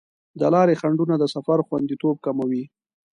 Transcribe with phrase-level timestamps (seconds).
[0.39, 2.63] د لارې خنډونه د سفر خوندیتوب کموي.